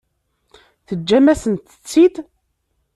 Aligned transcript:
Teǧǧam-asent-tt-id? 0.87 2.15